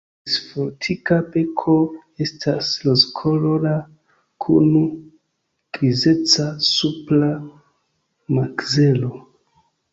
Ties 0.27 0.35
fortika 0.51 1.17
beko 1.35 1.75
estas 2.25 2.71
rozkolora 2.87 3.75
kun 4.47 4.67
grizeca 5.79 6.49
supra 6.73 7.33
makzelo. 8.41 9.17